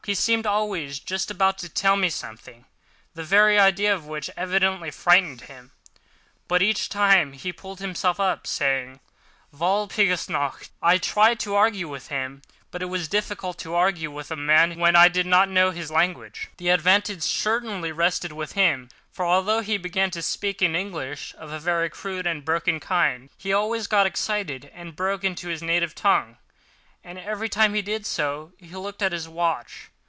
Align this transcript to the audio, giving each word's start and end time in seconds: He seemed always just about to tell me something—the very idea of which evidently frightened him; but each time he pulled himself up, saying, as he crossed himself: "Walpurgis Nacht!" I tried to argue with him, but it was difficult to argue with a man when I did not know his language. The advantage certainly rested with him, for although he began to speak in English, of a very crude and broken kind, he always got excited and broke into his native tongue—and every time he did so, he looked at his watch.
He 0.03 0.15
seemed 0.15 0.47
always 0.47 0.97
just 0.97 1.29
about 1.29 1.59
to 1.59 1.69
tell 1.69 1.95
me 1.95 2.09
something—the 2.09 3.23
very 3.23 3.59
idea 3.59 3.93
of 3.93 4.07
which 4.07 4.31
evidently 4.35 4.89
frightened 4.89 5.41
him; 5.41 5.71
but 6.47 6.63
each 6.63 6.89
time 6.89 7.33
he 7.33 7.53
pulled 7.53 7.79
himself 7.79 8.19
up, 8.19 8.47
saying, 8.47 8.93
as 8.93 8.93
he 8.93 8.97
crossed 8.97 9.07
himself: 9.51 9.59
"Walpurgis 9.61 10.27
Nacht!" 10.29 10.69
I 10.81 10.97
tried 10.97 11.39
to 11.41 11.53
argue 11.53 11.87
with 11.87 12.07
him, 12.07 12.41
but 12.71 12.81
it 12.81 12.87
was 12.87 13.07
difficult 13.07 13.59
to 13.59 13.75
argue 13.75 14.09
with 14.09 14.31
a 14.31 14.35
man 14.35 14.79
when 14.79 14.95
I 14.95 15.07
did 15.07 15.27
not 15.27 15.47
know 15.49 15.69
his 15.69 15.91
language. 15.91 16.49
The 16.57 16.69
advantage 16.69 17.21
certainly 17.21 17.91
rested 17.91 18.31
with 18.33 18.53
him, 18.53 18.89
for 19.11 19.23
although 19.27 19.61
he 19.61 19.77
began 19.77 20.09
to 20.11 20.23
speak 20.23 20.63
in 20.63 20.75
English, 20.75 21.35
of 21.37 21.51
a 21.51 21.59
very 21.59 21.91
crude 21.91 22.25
and 22.25 22.43
broken 22.43 22.79
kind, 22.79 23.29
he 23.37 23.53
always 23.53 23.85
got 23.85 24.07
excited 24.07 24.71
and 24.73 24.95
broke 24.95 25.23
into 25.23 25.47
his 25.47 25.61
native 25.61 25.93
tongue—and 25.93 27.19
every 27.19 27.49
time 27.49 27.75
he 27.75 27.81
did 27.83 28.05
so, 28.07 28.51
he 28.57 28.69
looked 28.75 29.03
at 29.03 29.11
his 29.11 29.29
watch. 29.29 29.89